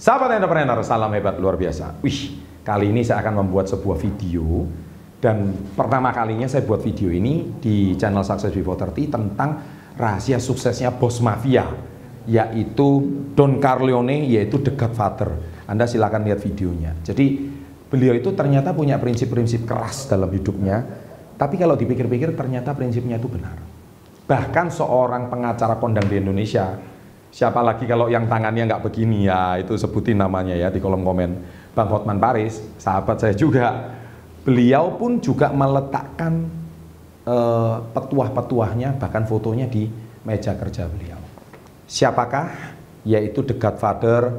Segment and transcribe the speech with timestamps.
[0.00, 2.00] Sahabat entrepreneur, salam hebat luar biasa.
[2.00, 4.64] Wih, kali ini saya akan membuat sebuah video
[5.20, 9.60] dan pertama kalinya saya buat video ini di channel Success Before 30 tentang
[10.00, 11.68] rahasia suksesnya bos mafia
[12.24, 13.04] yaitu
[13.36, 15.36] Don Carleone yaitu The Godfather.
[15.68, 16.96] Anda silakan lihat videonya.
[17.04, 17.52] Jadi
[17.92, 20.80] beliau itu ternyata punya prinsip-prinsip keras dalam hidupnya,
[21.36, 23.60] tapi kalau dipikir-pikir ternyata prinsipnya itu benar.
[24.24, 26.88] Bahkan seorang pengacara kondang di Indonesia
[27.30, 31.30] Siapa lagi kalau yang tangannya nggak begini ya itu sebutin namanya ya di kolom komen.
[31.70, 33.96] Bang Hotman Paris, sahabat saya juga.
[34.42, 36.48] Beliau pun juga meletakkan
[37.28, 39.86] uh, petuah-petuahnya bahkan fotonya di
[40.26, 41.20] meja kerja beliau.
[41.86, 42.76] Siapakah?
[43.06, 44.34] Yaitu The Godfather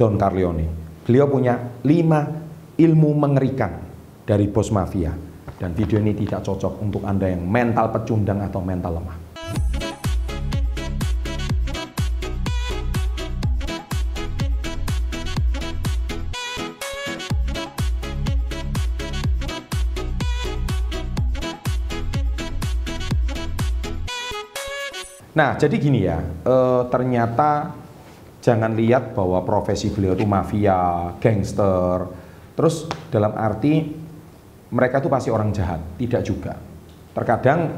[0.00, 0.66] Don Carleone.
[1.04, 2.24] Beliau punya lima
[2.80, 3.84] ilmu mengerikan
[4.24, 5.12] dari bos mafia.
[5.60, 9.19] Dan video ini tidak cocok untuk Anda yang mental pecundang atau mental lemah.
[25.40, 26.56] Nah, jadi gini ya, e,
[26.92, 27.72] ternyata
[28.44, 32.12] jangan lihat bahwa profesi beliau itu mafia, gangster,
[32.52, 33.88] terus dalam arti
[34.68, 36.60] mereka itu pasti orang jahat, tidak juga.
[37.16, 37.72] Terkadang,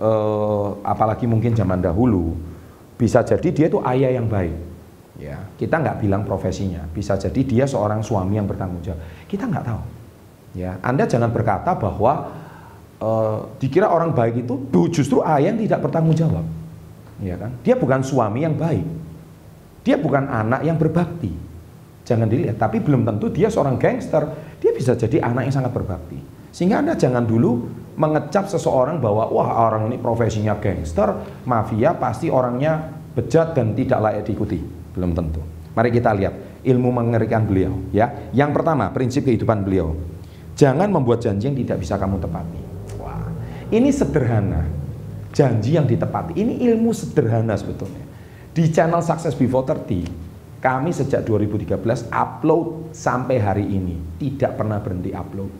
[0.00, 0.10] e,
[0.88, 2.32] apalagi mungkin zaman dahulu,
[2.96, 4.72] bisa jadi dia itu ayah yang baik.
[5.20, 9.04] Ya, kita nggak bilang profesinya, bisa jadi dia seorang suami yang bertanggung jawab.
[9.28, 9.82] Kita nggak tahu.
[10.56, 12.32] Ya, Anda jangan berkata bahwa
[12.96, 13.10] e,
[13.60, 16.61] dikira orang baik itu justru ayah yang tidak bertanggung jawab
[17.22, 17.54] ya kan?
[17.62, 18.86] Dia bukan suami yang baik.
[19.82, 21.30] Dia bukan anak yang berbakti.
[22.02, 24.26] Jangan dilihat, tapi belum tentu dia seorang gangster.
[24.58, 26.18] Dia bisa jadi anak yang sangat berbakti.
[26.50, 31.14] Sehingga Anda jangan dulu mengecap seseorang bahwa wah orang ini profesinya gangster,
[31.46, 34.58] mafia, pasti orangnya bejat dan tidak layak diikuti.
[34.92, 35.40] Belum tentu.
[35.72, 38.30] Mari kita lihat ilmu mengerikan beliau ya.
[38.36, 39.96] Yang pertama, prinsip kehidupan beliau.
[40.52, 42.60] Jangan membuat janji yang tidak bisa kamu tepati.
[43.00, 43.32] Wah,
[43.72, 44.68] ini sederhana
[45.32, 46.36] janji yang ditepati.
[46.36, 48.04] Ini ilmu sederhana sebetulnya.
[48.52, 53.96] Di channel Success Before 30, kami sejak 2013 upload sampai hari ini.
[54.20, 55.50] Tidak pernah berhenti upload.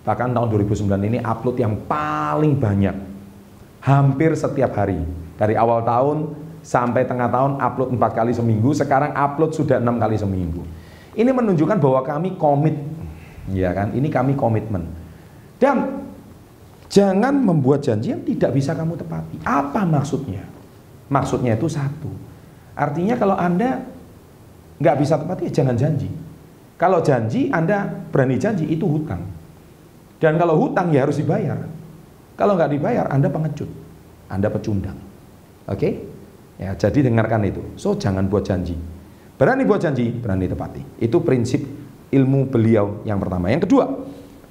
[0.00, 2.96] Bahkan tahun 2009 ini upload yang paling banyak.
[3.84, 5.02] Hampir setiap hari.
[5.36, 6.16] Dari awal tahun
[6.62, 8.72] sampai tengah tahun upload empat kali seminggu.
[8.72, 10.62] Sekarang upload sudah enam kali seminggu.
[11.18, 12.78] Ini menunjukkan bahwa kami komit.
[13.50, 13.90] Ya kan?
[13.92, 14.86] Ini kami komitmen.
[15.58, 16.08] Dan
[16.90, 19.38] Jangan membuat janji yang tidak bisa kamu tepati.
[19.46, 20.42] Apa maksudnya?
[21.06, 22.10] Maksudnya itu satu.
[22.74, 23.86] Artinya kalau Anda
[24.82, 26.10] nggak bisa tepati, ya jangan janji.
[26.74, 29.22] Kalau janji, Anda berani janji, itu hutang.
[30.18, 31.62] Dan kalau hutang ya harus dibayar.
[32.34, 33.70] Kalau nggak dibayar, Anda pengecut.
[34.26, 34.98] Anda pecundang.
[35.70, 35.78] Oke?
[35.78, 35.92] Okay?
[36.58, 37.62] Ya, jadi dengarkan itu.
[37.78, 38.74] So, jangan buat janji.
[39.38, 41.00] Berani buat janji, berani tepati.
[41.00, 41.64] Itu prinsip
[42.12, 43.48] ilmu beliau yang pertama.
[43.48, 43.84] Yang kedua,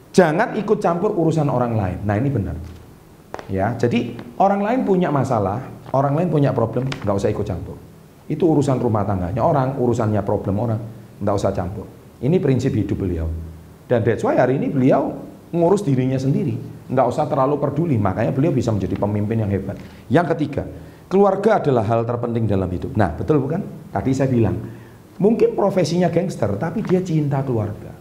[0.09, 1.97] Jangan ikut campur urusan orang lain.
[2.01, 2.57] Nah ini benar.
[3.49, 7.77] Ya, jadi orang lain punya masalah, orang lain punya problem, nggak usah ikut campur.
[8.29, 10.81] Itu urusan rumah tangganya orang, urusannya problem orang,
[11.17, 11.89] nggak usah campur.
[12.21, 13.25] Ini prinsip hidup beliau.
[13.89, 15.17] Dan that's why hari ini beliau
[15.49, 16.53] ngurus dirinya sendiri,
[16.93, 17.97] nggak usah terlalu peduli.
[17.97, 19.81] Makanya beliau bisa menjadi pemimpin yang hebat.
[20.13, 20.69] Yang ketiga,
[21.09, 22.93] keluarga adalah hal terpenting dalam hidup.
[22.93, 23.65] Nah, betul bukan?
[23.89, 24.61] Tadi saya bilang,
[25.17, 27.98] mungkin profesinya gangster, tapi dia cinta keluarga.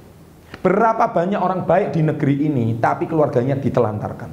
[0.69, 4.29] Berapa banyak orang baik di negeri ini, tapi keluarganya ditelantarkan.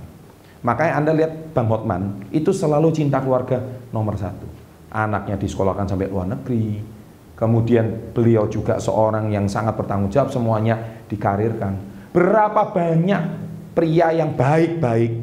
[0.67, 3.63] Makanya Anda lihat Bang Hotman, itu selalu cinta keluarga
[3.95, 4.43] nomor satu.
[4.91, 6.83] Anaknya disekolahkan sampai luar negeri,
[7.39, 10.75] kemudian beliau juga seorang yang sangat bertanggung jawab, semuanya
[11.07, 11.79] dikarirkan.
[12.11, 13.21] Berapa banyak
[13.71, 15.15] pria yang baik-baik,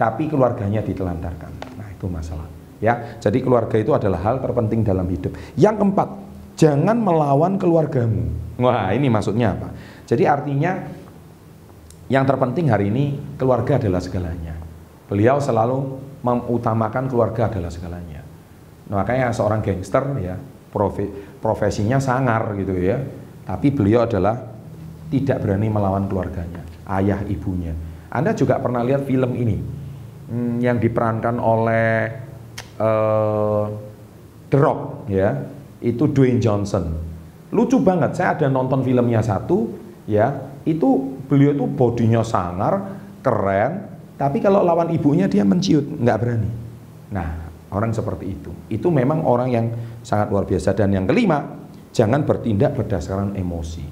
[0.00, 1.52] tapi keluarganya ditelantarkan.
[1.76, 2.48] Nah itu masalah.
[2.80, 5.36] Ya, jadi keluarga itu adalah hal terpenting dalam hidup.
[5.52, 6.08] Yang keempat,
[6.56, 8.32] jangan melawan keluargamu.
[8.56, 9.68] Wah, ini maksudnya apa?
[10.06, 10.72] Jadi artinya
[12.06, 14.54] yang terpenting hari ini keluarga adalah segalanya.
[15.10, 18.22] Beliau selalu mengutamakan keluarga adalah segalanya.
[18.86, 20.38] Nah, makanya seorang gangster ya
[21.42, 23.02] profesinya sangar gitu ya.
[23.46, 24.34] Tapi beliau adalah
[25.06, 26.66] tidak berani melawan keluarganya,
[26.98, 27.70] ayah ibunya.
[28.10, 29.58] Anda juga pernah lihat film ini
[30.30, 32.10] hmm, yang diperankan oleh
[32.82, 33.64] uh,
[34.50, 35.46] The Rock ya,
[35.78, 36.90] itu Dwayne Johnson.
[37.54, 44.40] Lucu banget, saya ada nonton filmnya satu, ya itu beliau itu bodinya sangar keren tapi
[44.40, 46.50] kalau lawan ibunya dia menciut nggak berani.
[47.12, 48.50] Nah orang seperti itu.
[48.72, 49.66] Itu memang orang yang
[50.00, 50.72] sangat luar biasa.
[50.72, 51.44] Dan yang kelima
[51.92, 53.84] jangan bertindak berdasarkan emosi.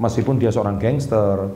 [0.00, 1.54] Meskipun dia seorang gangster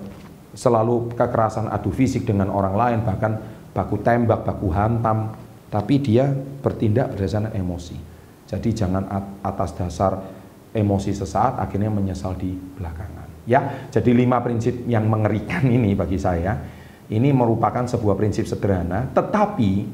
[0.55, 3.43] selalu kekerasan adu fisik dengan orang lain bahkan
[3.75, 5.35] baku tembak baku hantam
[5.67, 6.31] tapi dia
[6.63, 7.99] bertindak berdasarkan emosi.
[8.47, 9.11] Jadi jangan
[9.43, 10.23] atas dasar
[10.71, 13.24] emosi sesaat, akhirnya menyesal di belakangan.
[13.45, 16.57] Ya, jadi lima prinsip yang mengerikan ini bagi saya,
[17.13, 19.85] ini merupakan sebuah prinsip sederhana, tetapi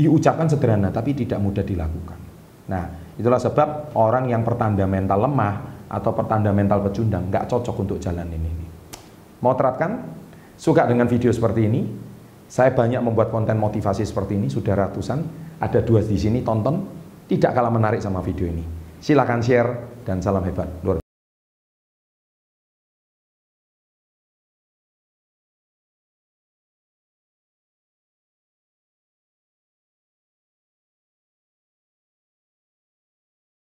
[0.00, 2.16] diucapkan sederhana, tapi tidak mudah dilakukan.
[2.72, 2.84] Nah,
[3.20, 8.24] itulah sebab orang yang pertanda mental lemah atau pertanda mental pecundang nggak cocok untuk jalan
[8.32, 8.50] ini.
[9.44, 10.16] Mau terapkan?
[10.60, 11.80] Suka dengan video seperti ini?
[12.48, 15.18] Saya banyak membuat konten motivasi seperti ini, sudah ratusan.
[15.60, 16.84] Ada dua di sini, tonton.
[17.28, 18.64] Tidak kalah menarik sama video ini.
[19.00, 20.68] Silahkan share dan salam hebat.
[20.82, 21.00] Luar